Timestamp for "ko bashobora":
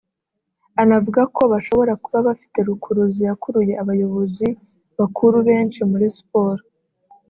1.35-1.93